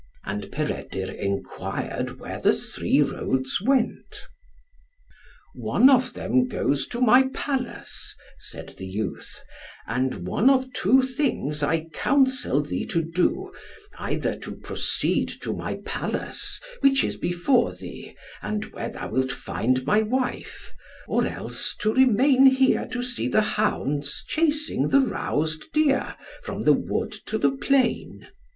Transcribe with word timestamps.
And 0.23 0.51
Peredur 0.51 1.11
enquired 1.11 2.19
where 2.19 2.39
the 2.41 2.53
three 2.55 3.03
roads 3.03 3.61
went. 3.61 4.25
"One 5.53 5.91
of 5.91 6.15
them 6.15 6.47
goes 6.47 6.87
to 6.87 6.99
my 7.01 7.27
palace," 7.35 8.15
said 8.39 8.73
the 8.79 8.87
youth, 8.87 9.43
"and 9.85 10.25
one 10.25 10.49
of 10.49 10.73
two 10.73 11.03
things 11.03 11.61
I 11.61 11.83
counsel 11.93 12.63
thee 12.63 12.87
to 12.87 13.03
do, 13.03 13.51
either 13.99 14.35
to 14.39 14.55
proceed 14.55 15.27
to 15.43 15.53
my 15.53 15.75
palace, 15.85 16.59
which 16.79 17.03
is 17.03 17.15
before 17.15 17.71
thee, 17.75 18.15
and 18.41 18.65
where 18.71 18.89
thou 18.89 19.07
wilt 19.11 19.31
find 19.31 19.85
my 19.85 20.01
wife, 20.01 20.73
or 21.07 21.27
else 21.27 21.75
to 21.81 21.93
remain 21.93 22.47
here 22.47 22.87
to 22.87 23.03
see 23.03 23.27
the 23.27 23.41
hounds 23.53 24.23
chasing 24.27 24.89
the 24.89 25.01
roused 25.01 25.71
deer 25.73 26.15
from 26.41 26.63
the 26.63 26.73
wood 26.73 27.11
to 27.27 27.37
the 27.37 27.51
plain. 27.55 28.27